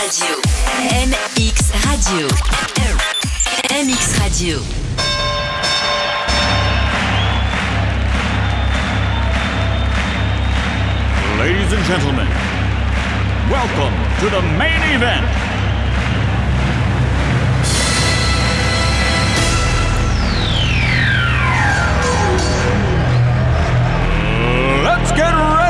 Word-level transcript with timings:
Radio. 0.00 0.34
MX 1.12 1.58
Radio. 1.84 2.26
MX 3.68 4.02
Radio. 4.18 4.56
Ladies 11.38 11.72
and 11.74 11.84
gentlemen, 11.84 12.28
welcome 13.50 13.94
to 14.20 14.30
the 14.30 14.40
main 14.56 14.80
event. 14.96 15.26
Let's 24.82 25.12
get 25.12 25.34
ready 25.34 25.69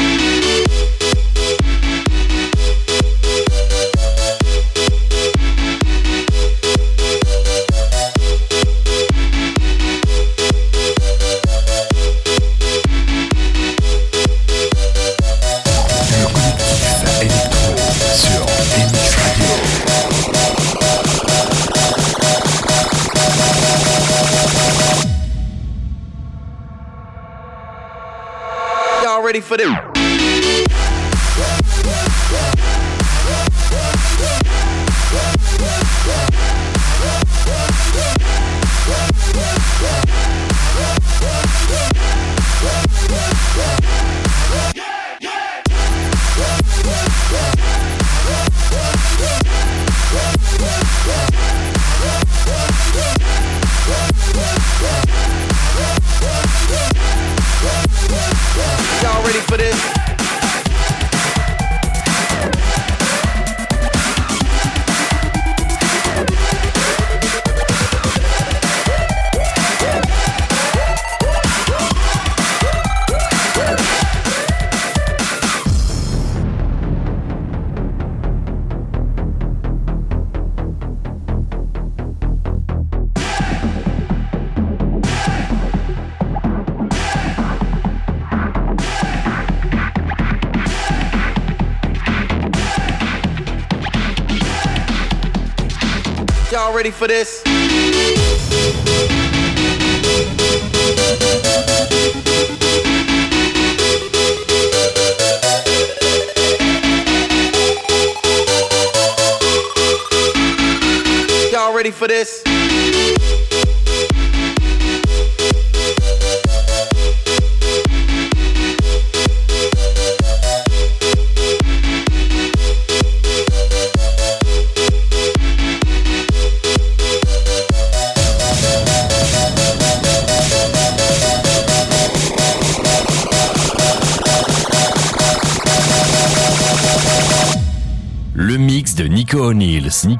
For 97.01 97.07
this? 97.07 97.40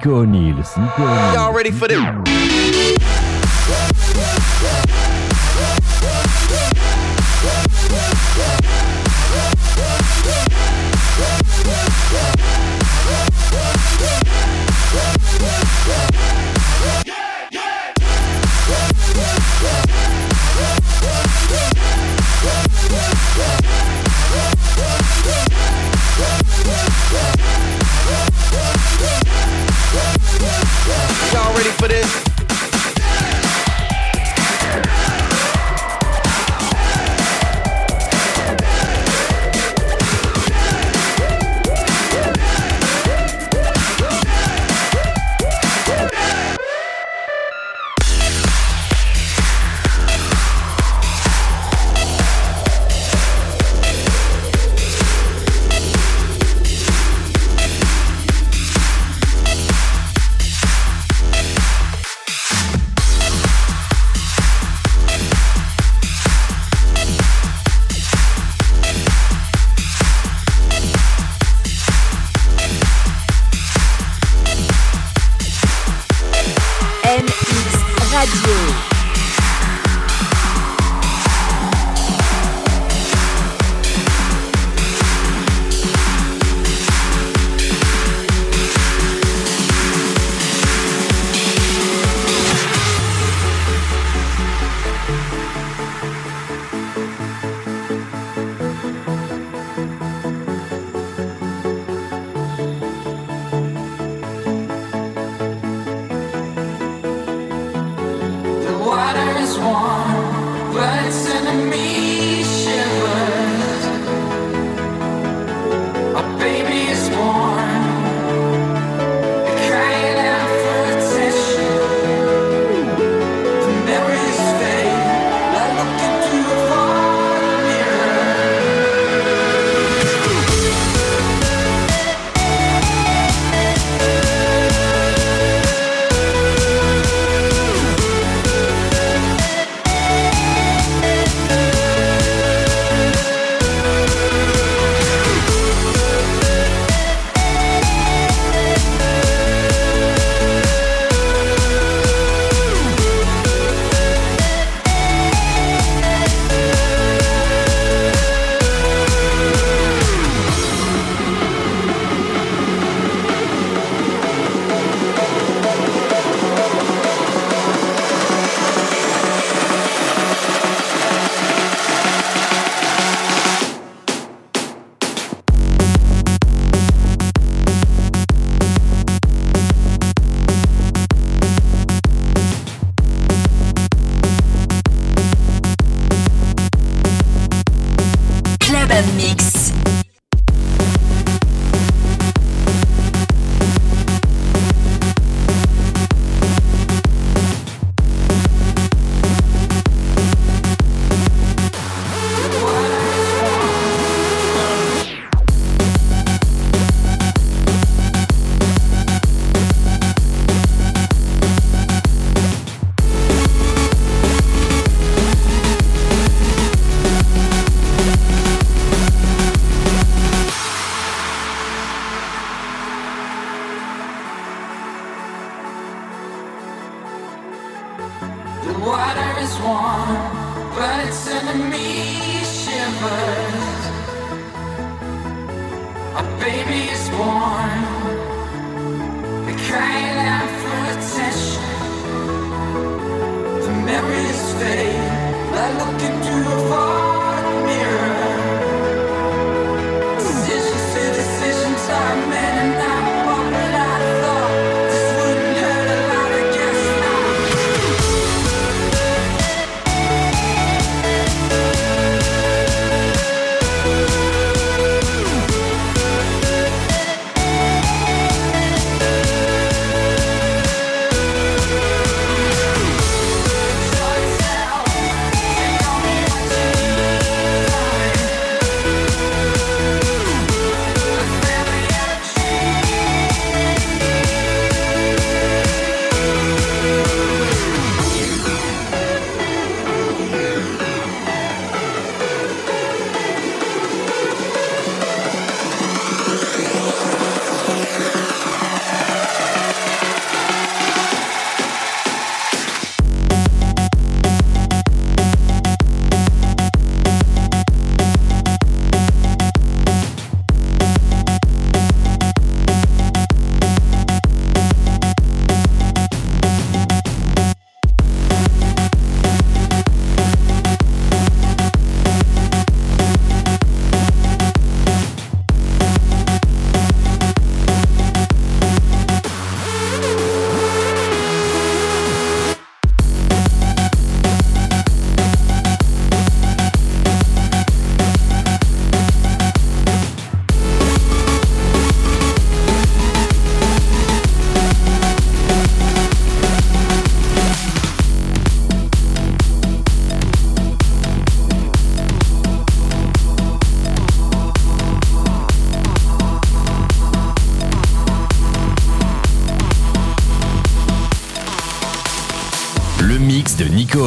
Nico 0.01 0.21
O'Neill. 0.21 0.55
Y'all 0.97 1.53
ready 1.53 1.69
for 1.69 1.87
this? 1.87 1.99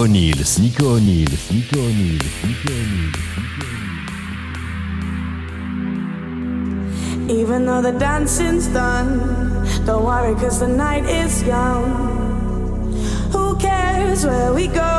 O'Neill, 0.05 0.37
Nico 0.61 0.97
O'Neill, 0.97 1.31
Nico 1.51 1.79
O'Neill, 1.81 2.21
Nico 2.45 2.73
O'Neill. 2.75 3.13
Even 7.31 7.65
though 7.65 7.81
the 7.81 7.93
dancing's 7.93 8.67
done, 8.67 9.19
don't 9.87 10.05
worry, 10.05 10.35
cause 10.35 10.61
the 10.61 10.69
night 10.69 11.07
is 11.07 11.43
young. 11.45 12.93
Who 13.33 13.57
cares 13.57 14.27
where 14.27 14.53
we 14.53 14.67
go? 14.67 14.94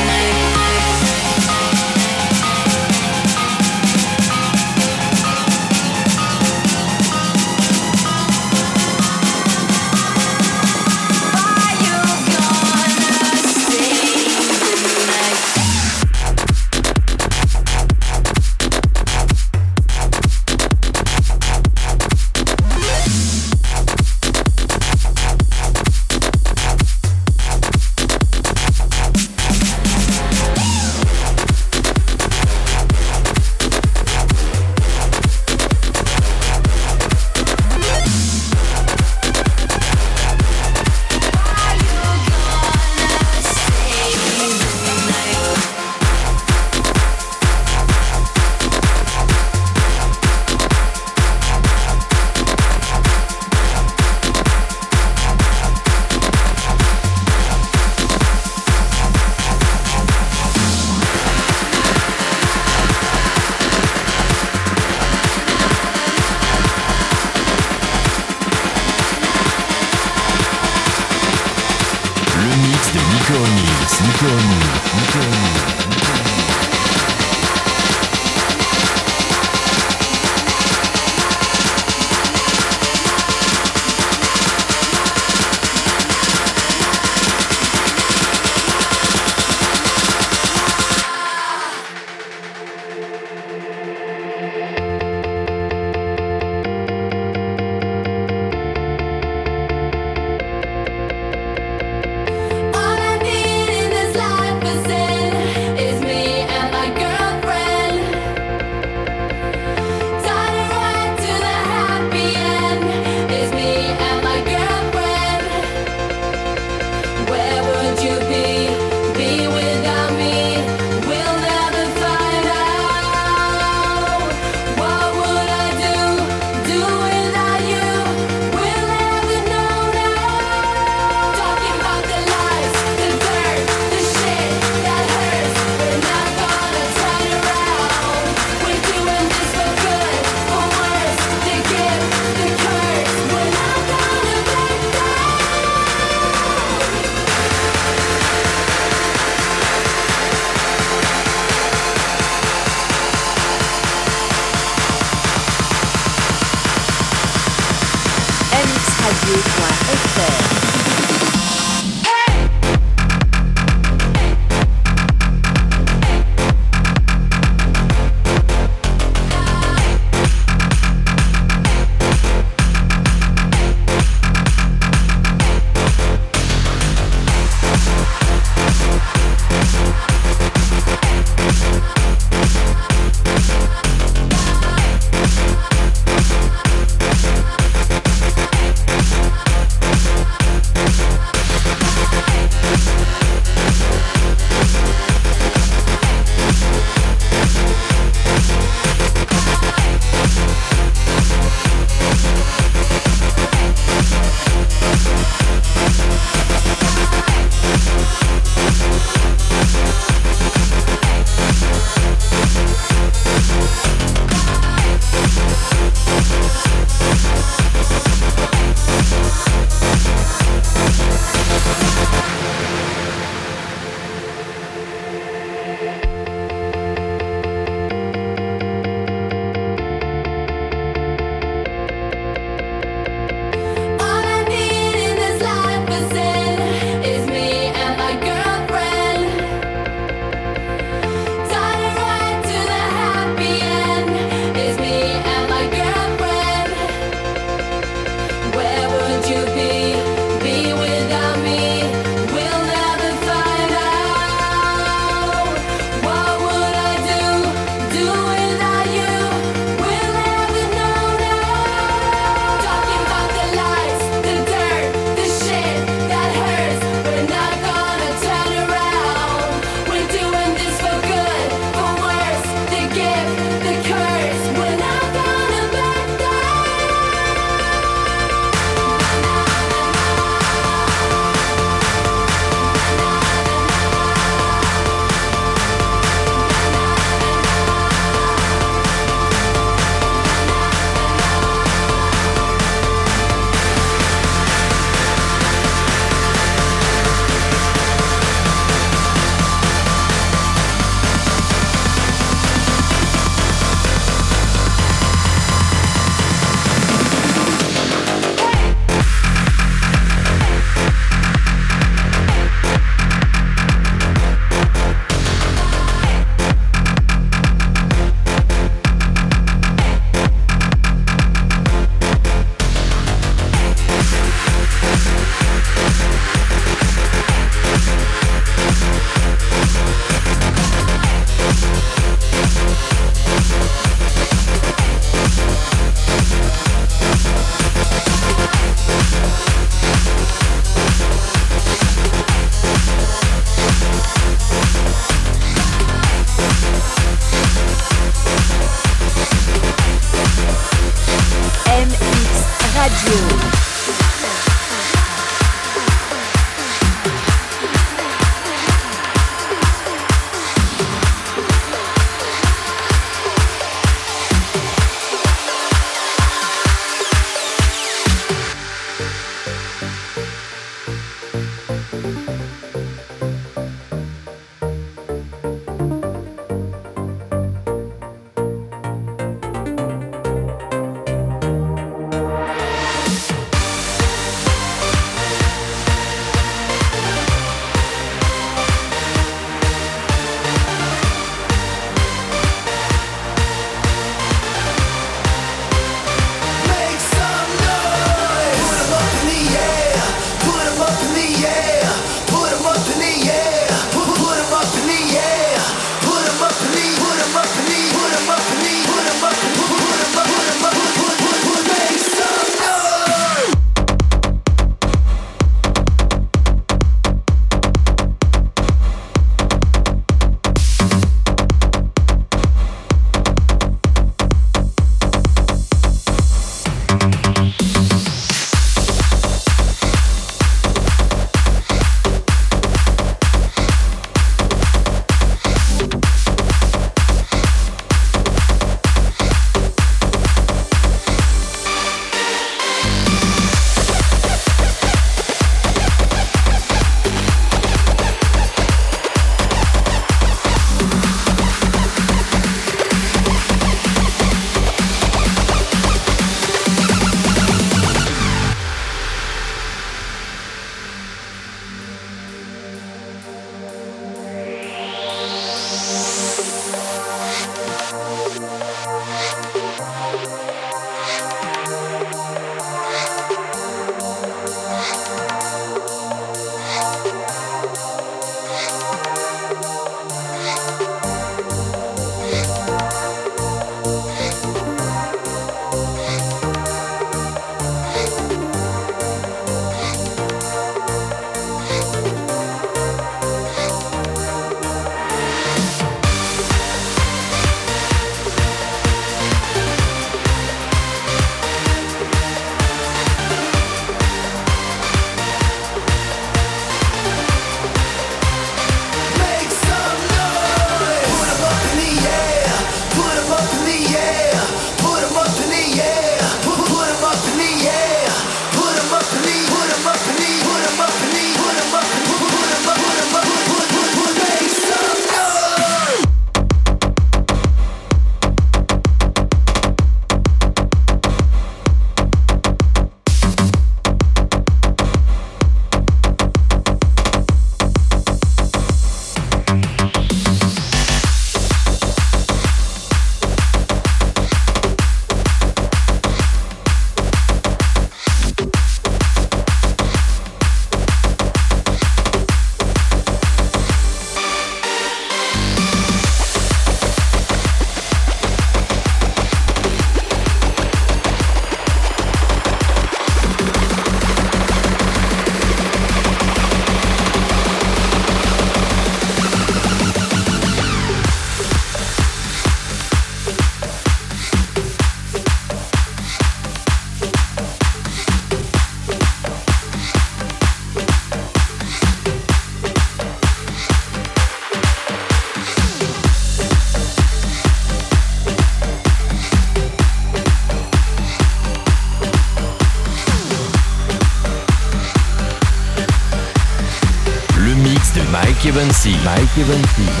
Funky 599.33 600.00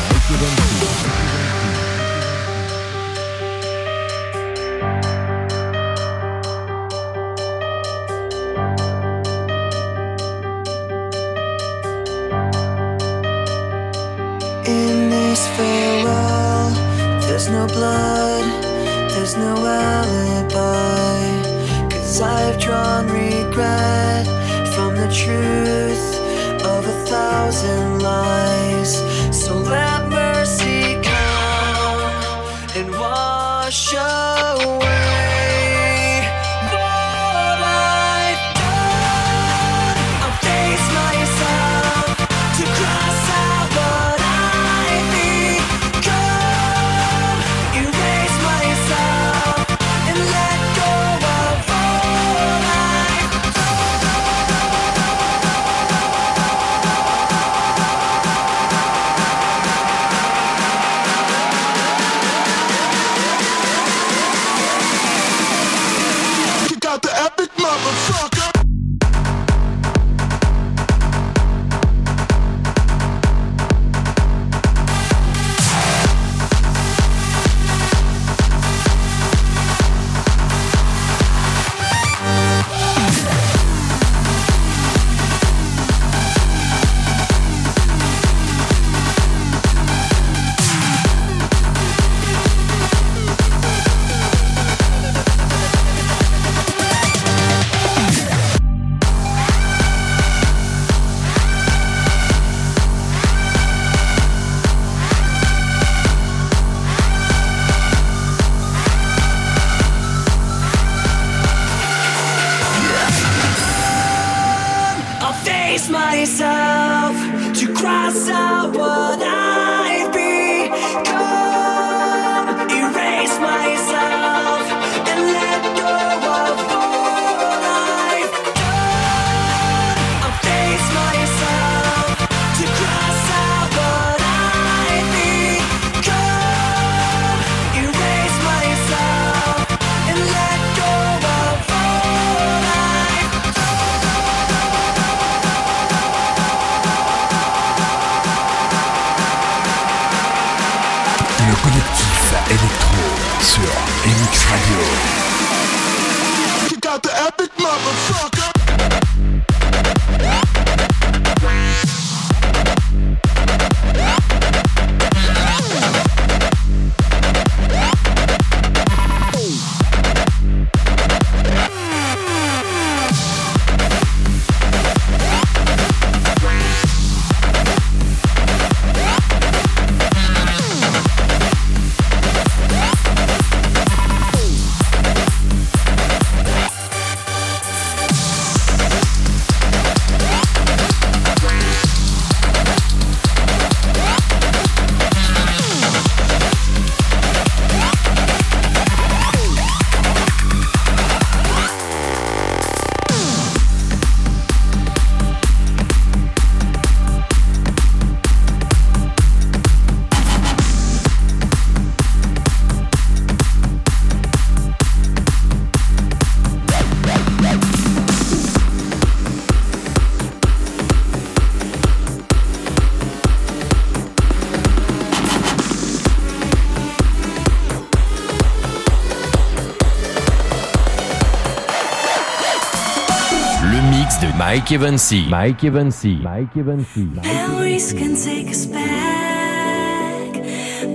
Mike 234.71 234.79
Evansy. 234.79 235.27
Mike 235.29 235.63
Evansy. 235.65 236.21
Mike 236.21 236.53
Evansy. 236.53 237.03
Memories 237.21 237.91
can 237.91 238.15
take 238.15 238.47
us 238.47 238.65
back, 238.65 240.33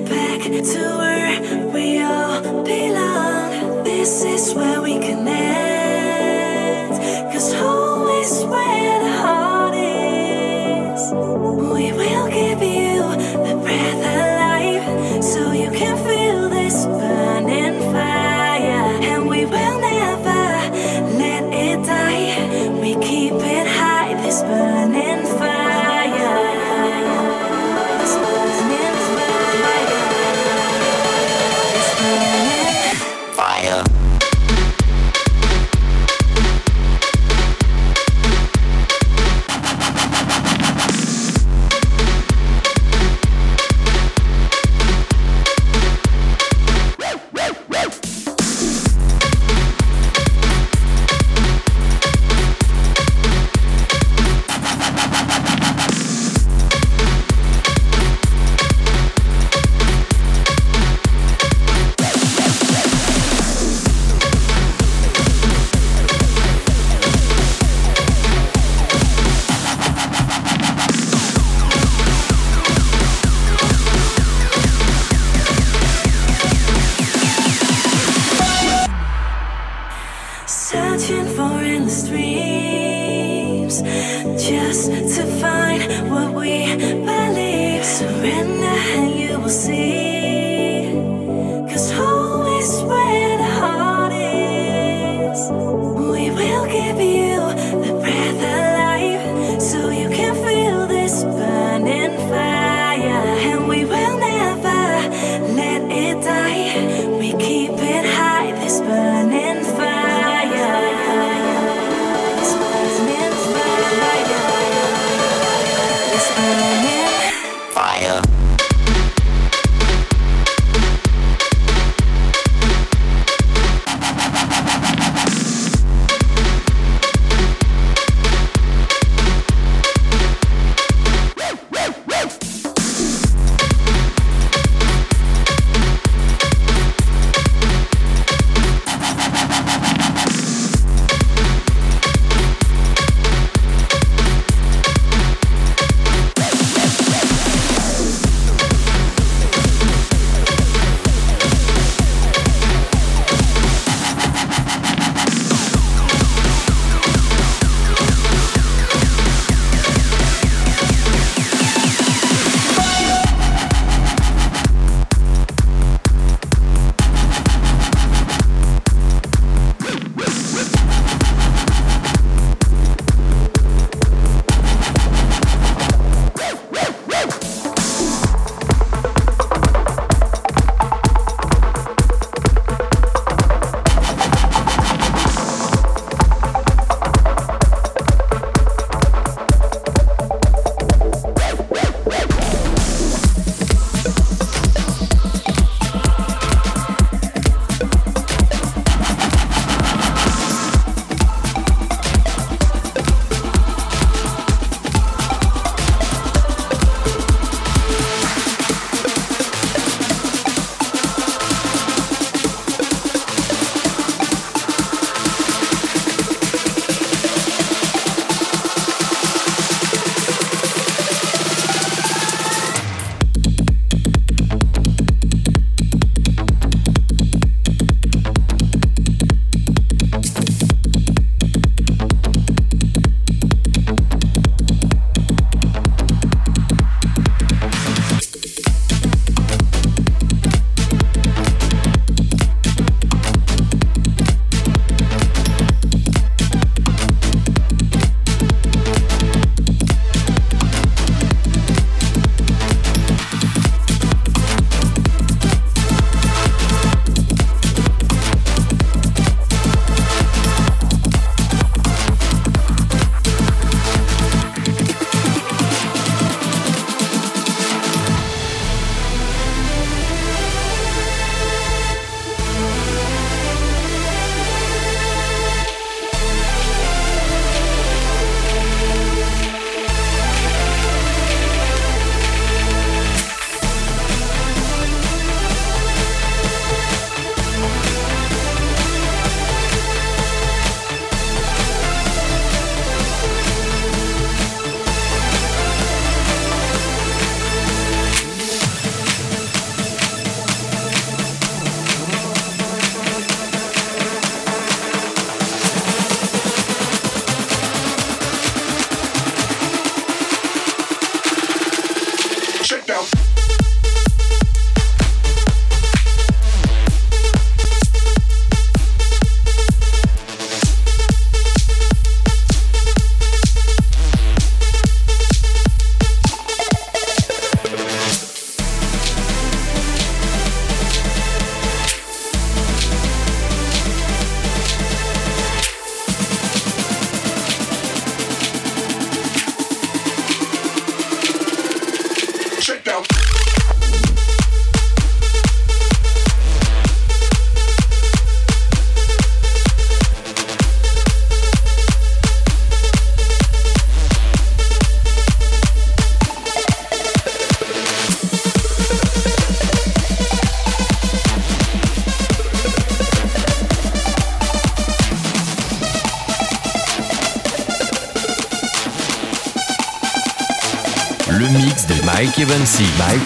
back 0.09 0.41
to 0.41 0.97
where 0.97 1.69
we 1.75 2.01
all 2.01 2.41
belong. 2.65 3.85
This 3.85 4.25
is 4.25 4.55
where 4.55 4.81
we 4.81 4.99
connect. 4.99 5.33
Cause 7.35 7.53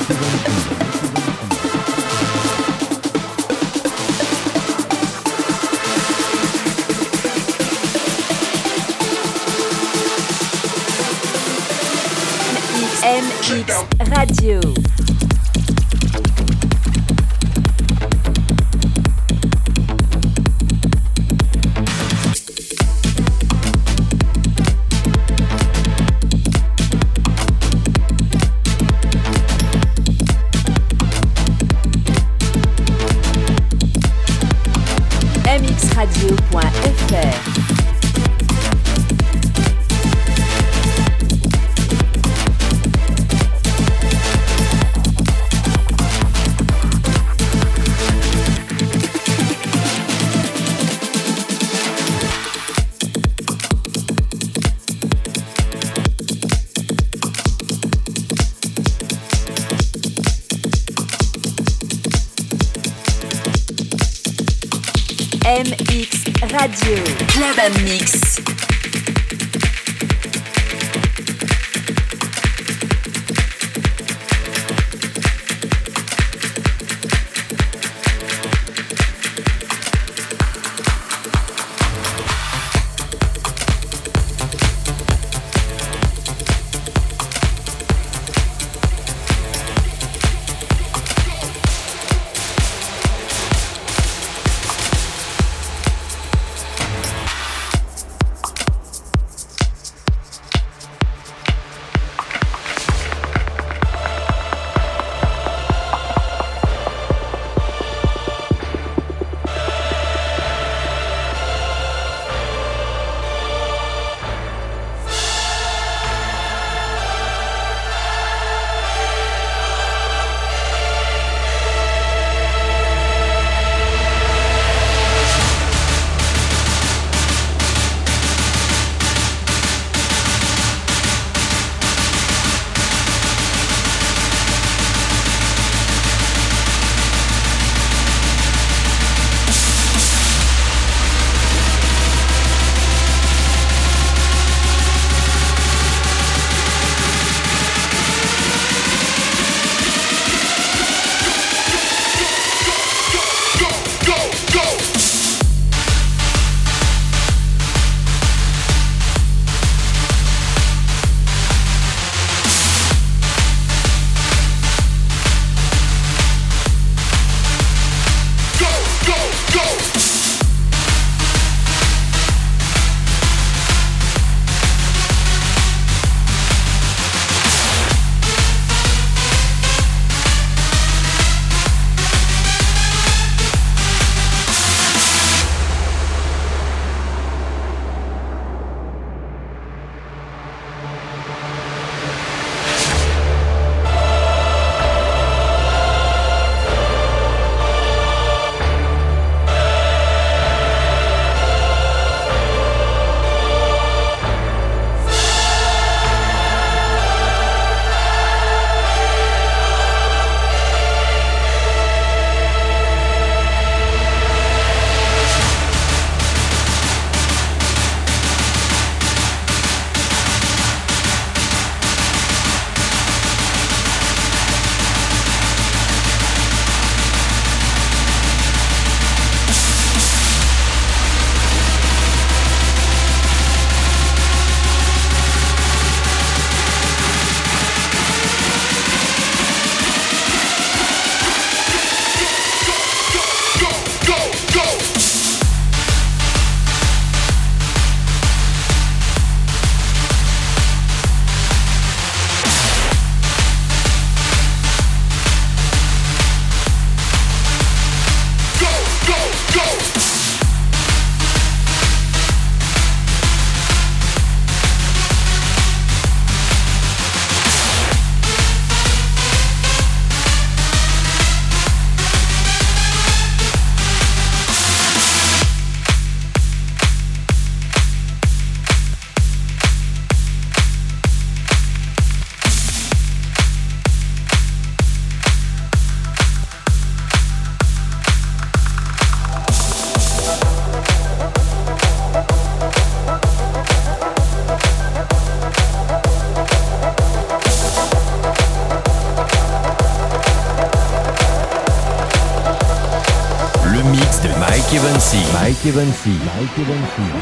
Evans. 305.72 306.06
Mike 306.06 306.58
Evans. 306.58 307.21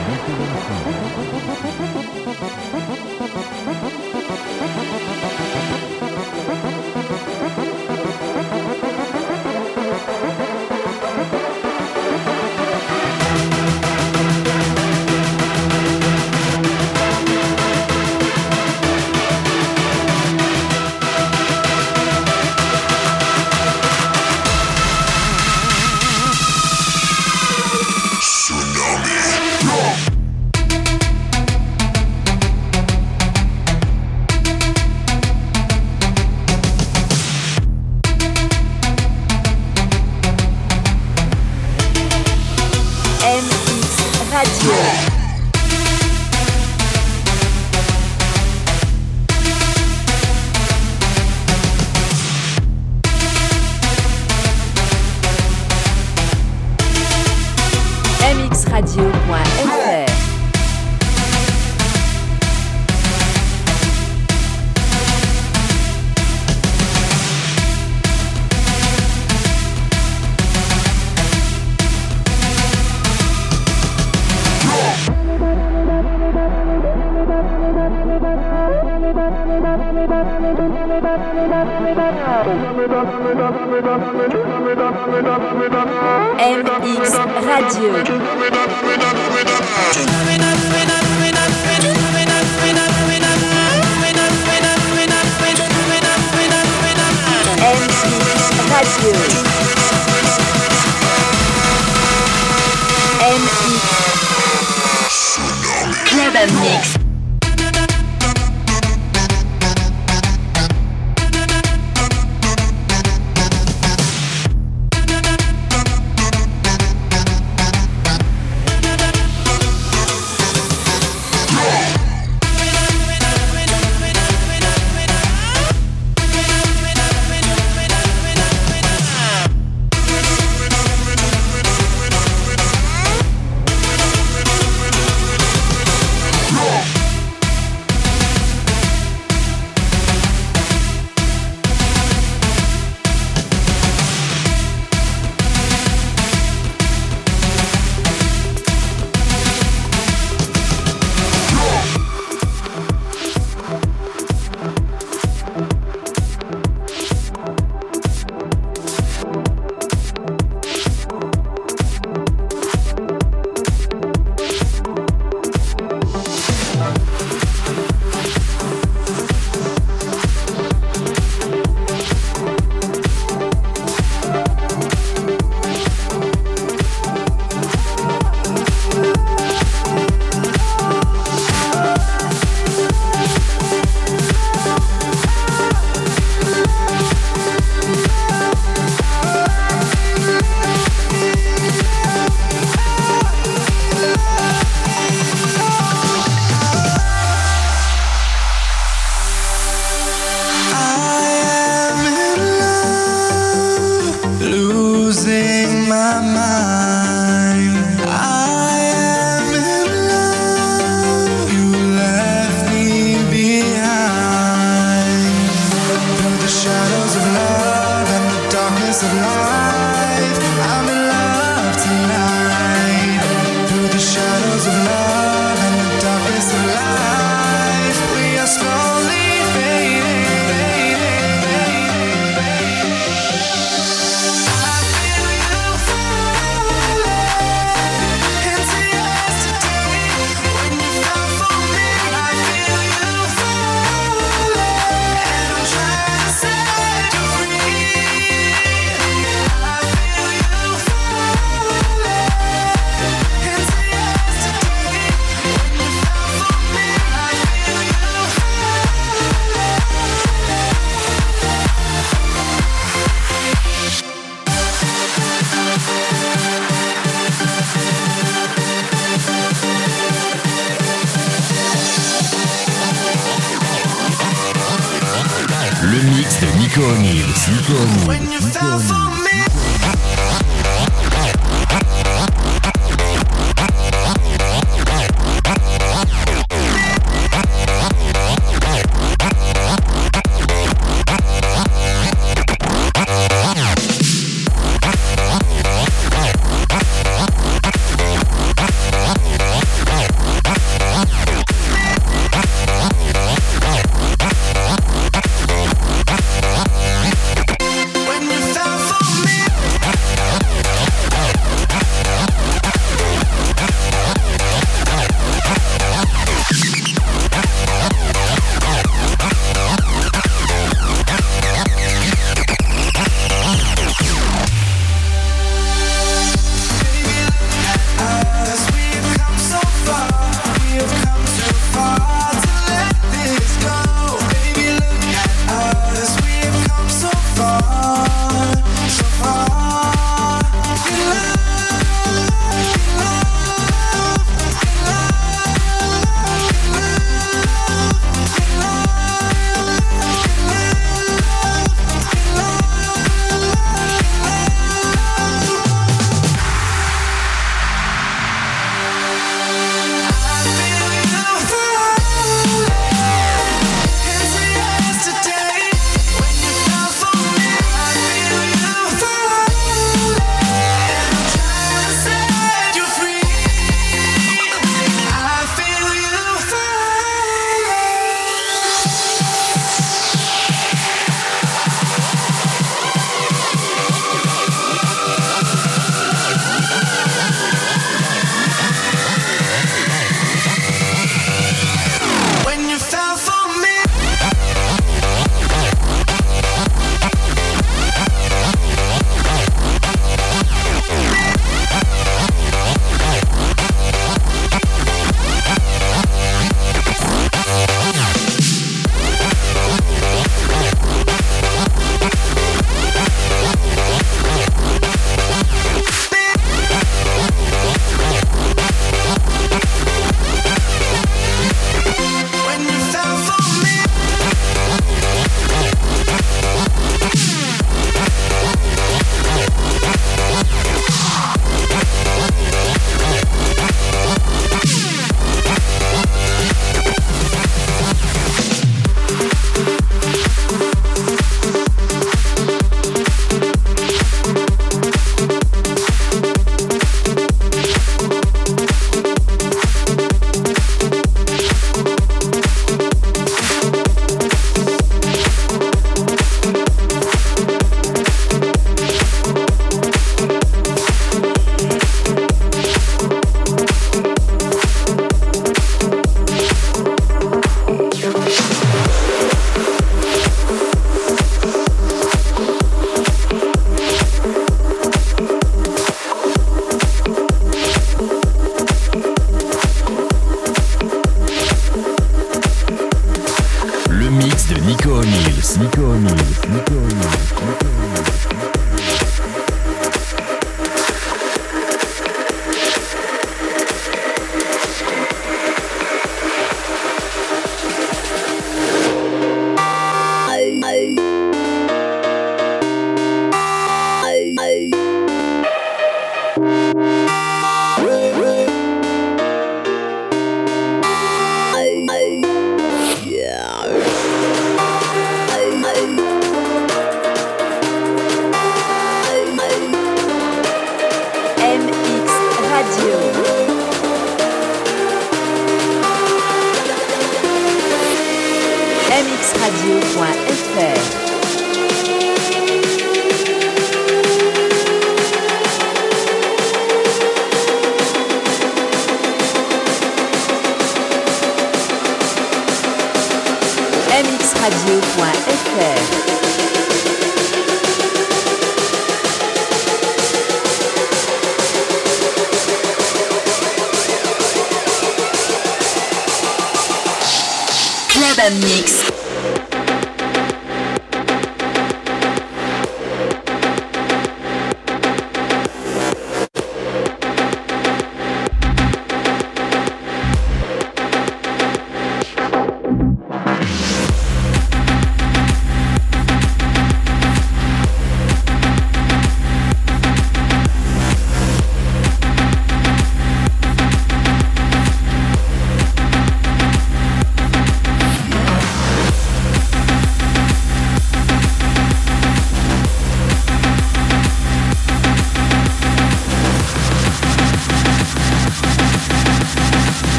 Le 275.91 276.01
mix 276.03 276.39
de 276.41 276.47
Nico 276.61 276.83
O'Neill. 276.83 277.27
Nico 277.51 277.75
O'Neill. 278.07 279.70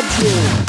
Radio. 0.00 0.68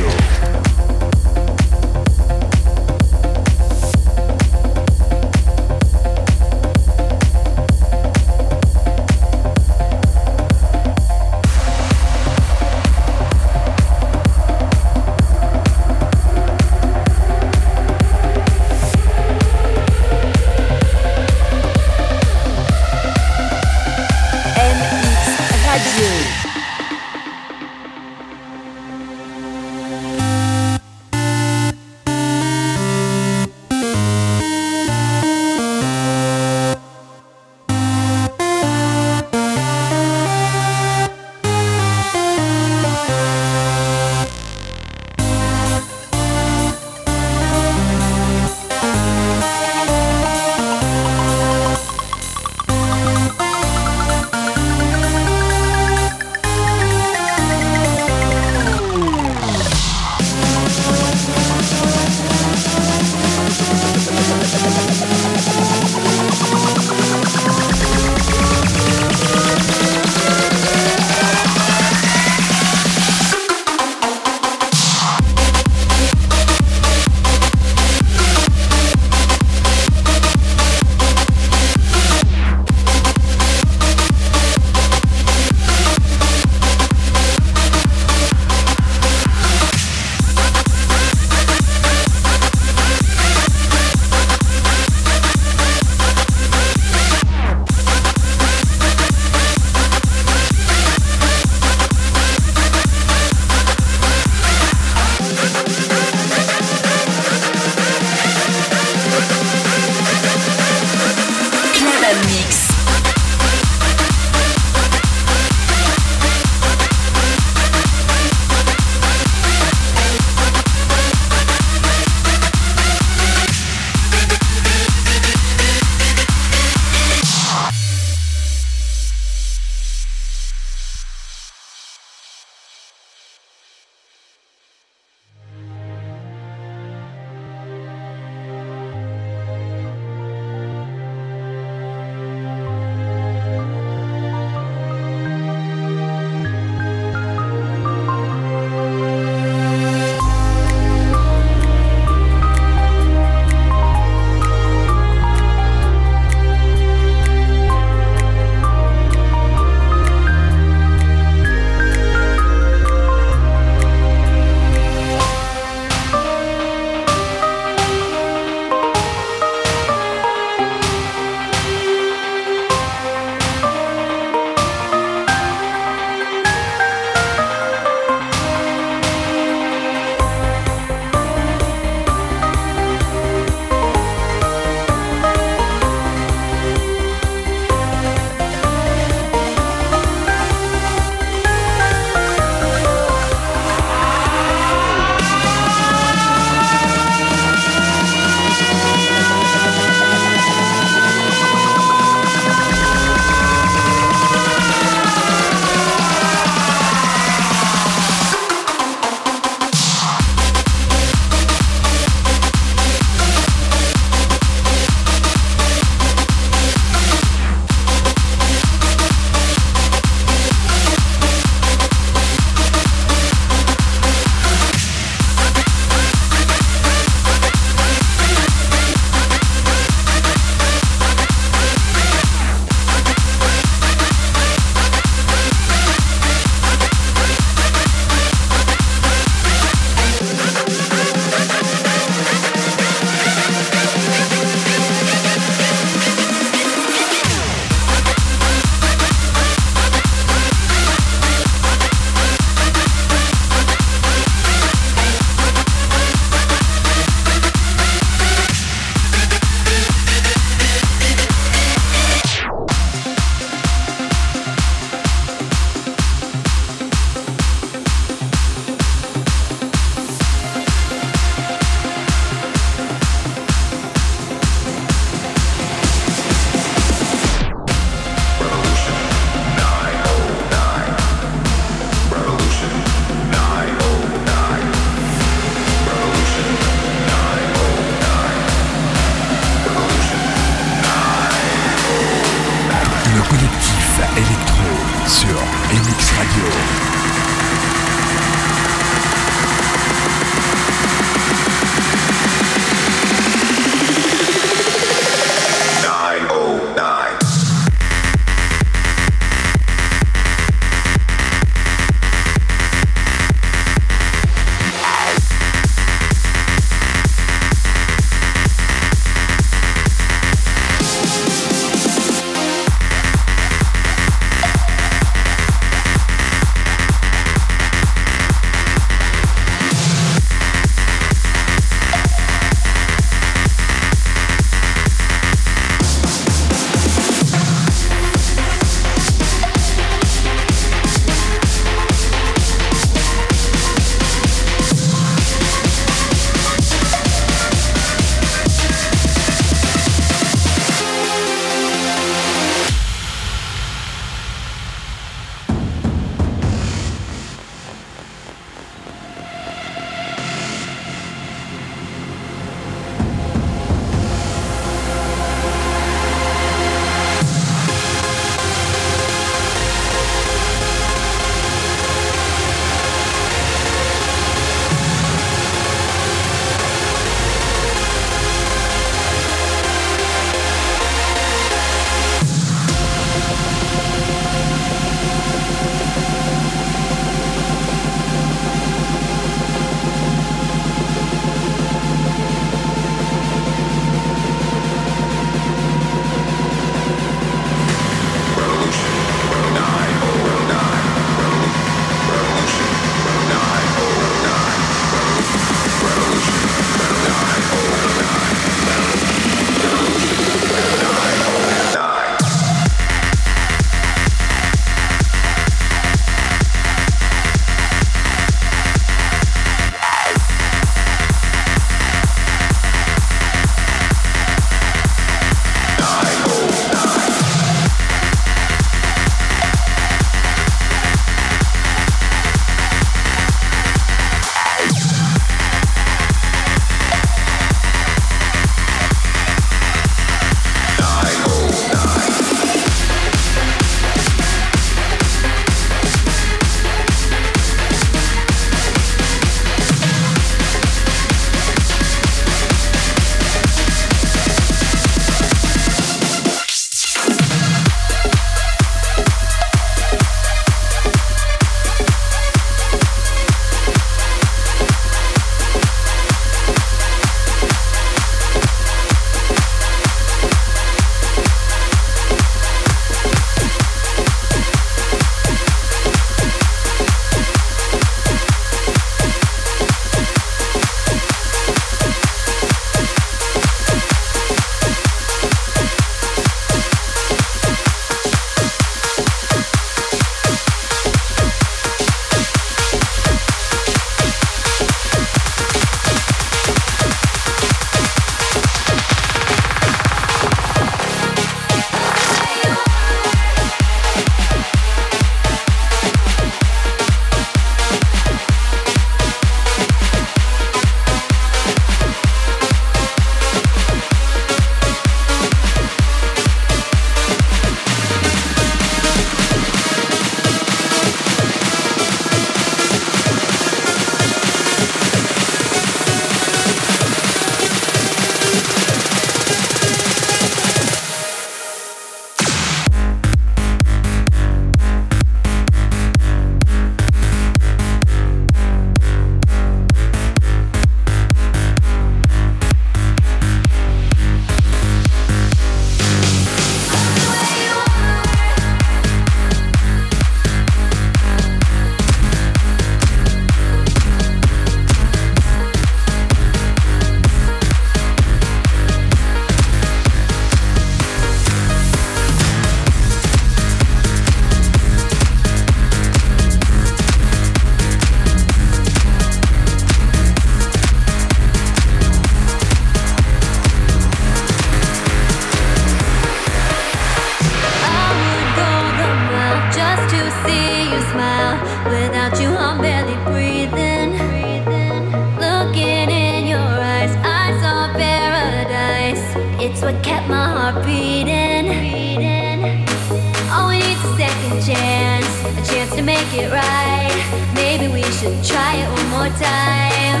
it 596.14 596.30
right. 596.30 597.32
Maybe 597.34 597.68
we 597.68 597.82
should 597.82 598.22
try 598.22 598.56
it 598.56 598.68
one 598.68 598.88
more 598.90 599.12
time. 599.16 600.00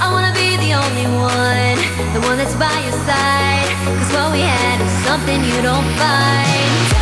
I 0.00 0.08
wanna 0.10 0.32
be 0.32 0.56
the 0.56 0.72
only 0.72 1.06
one, 1.20 1.76
the 2.14 2.20
one 2.26 2.38
that's 2.38 2.54
by 2.54 2.72
your 2.84 2.96
side. 3.04 3.68
Cause 3.98 4.12
what 4.12 4.32
we 4.32 4.40
had 4.40 4.80
is 4.80 4.92
something 5.04 5.44
you 5.44 5.62
don't 5.62 5.88
find. 6.00 6.95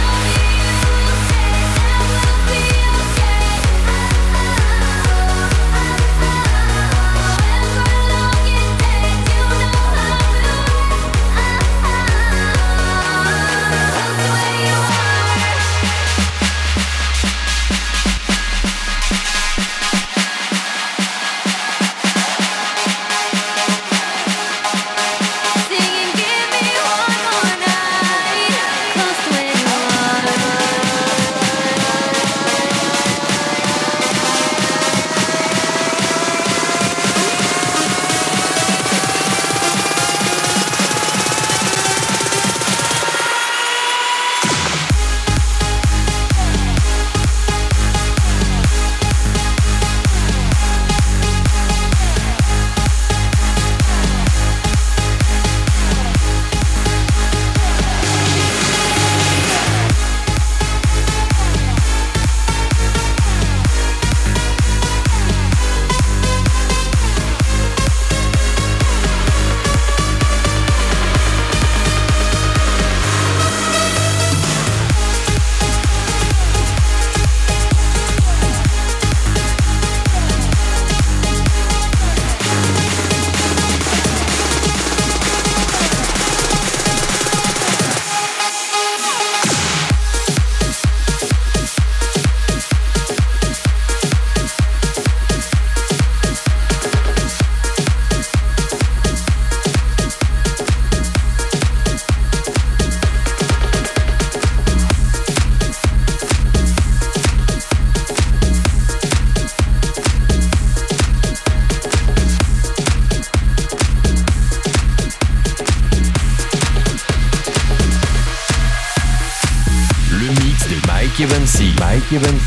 Given 122.15 122.39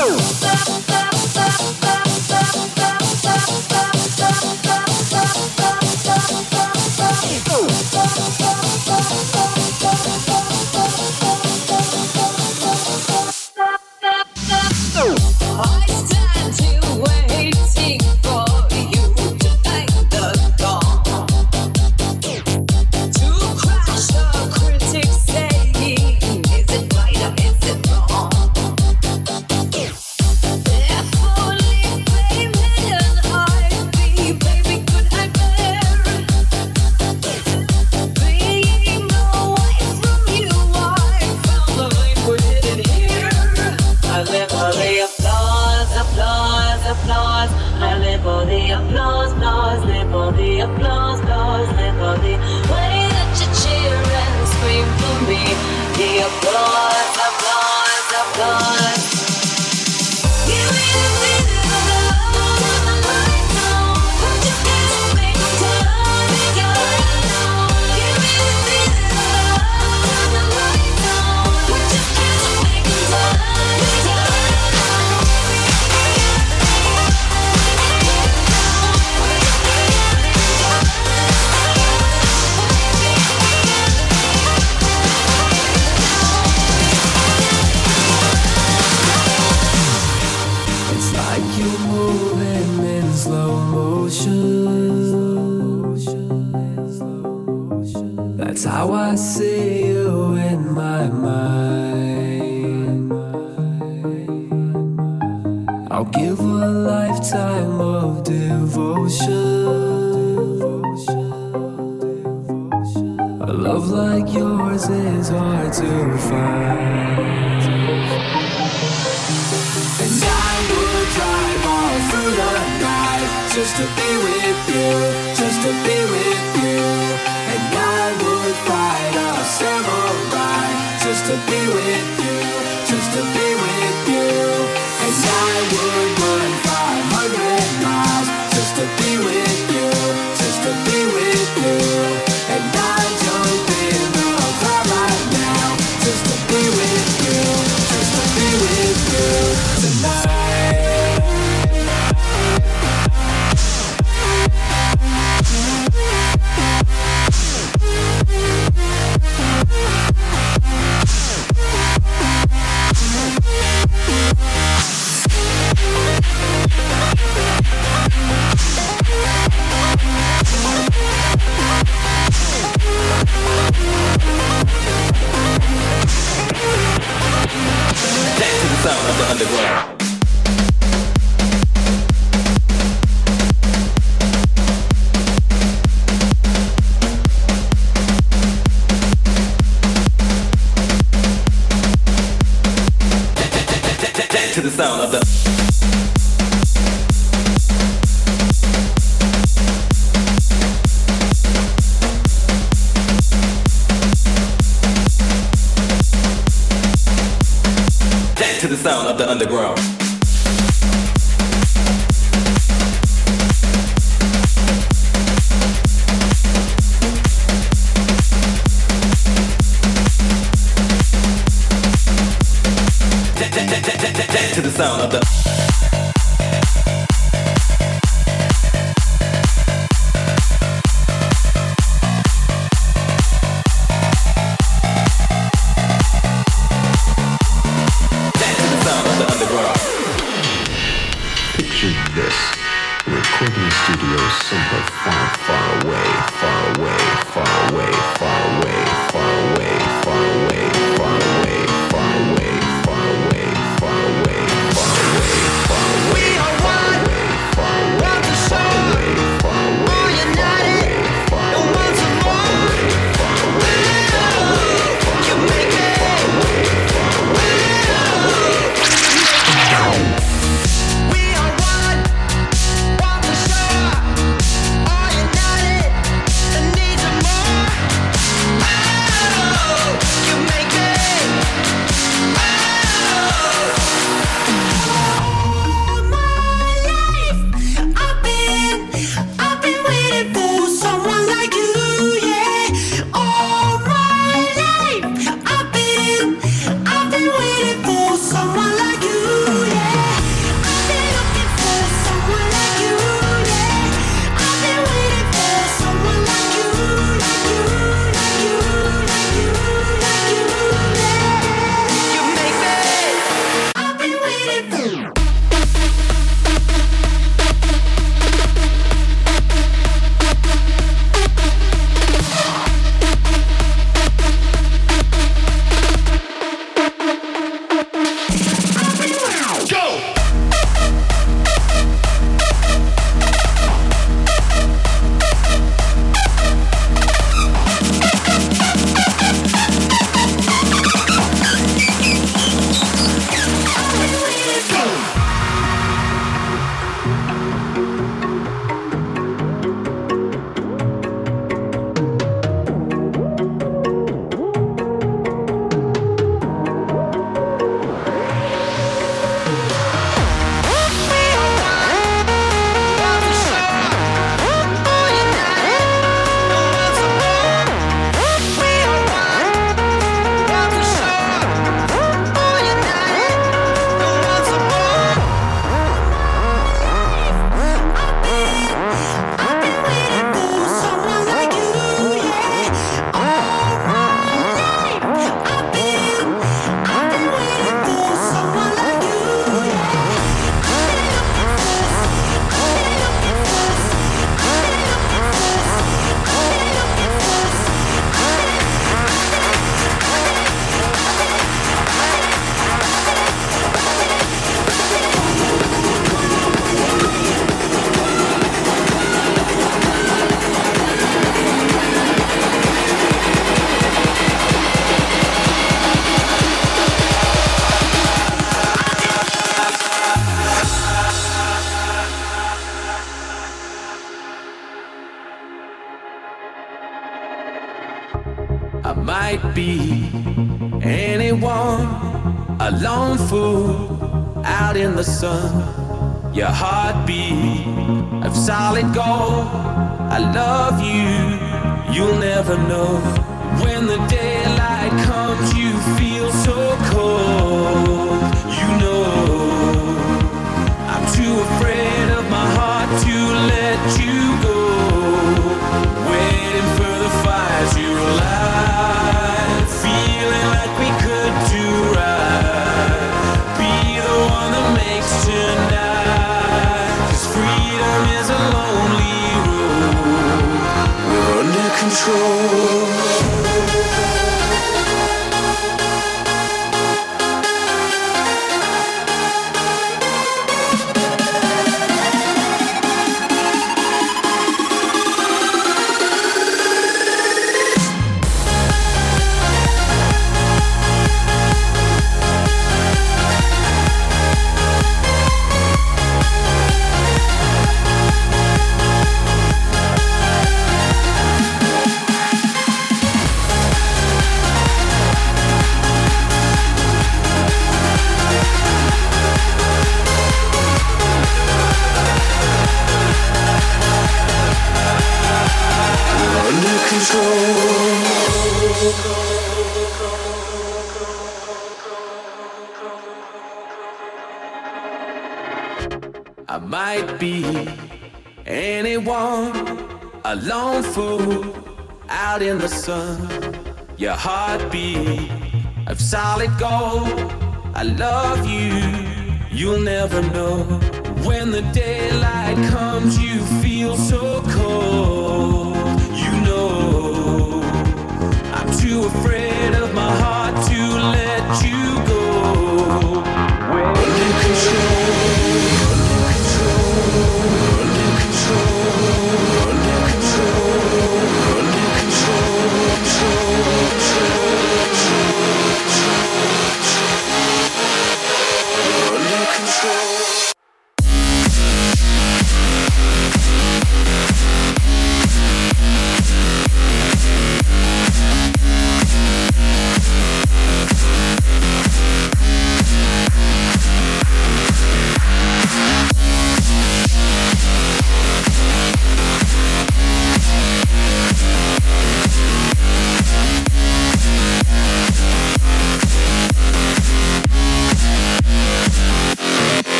Oh! 0.00 0.47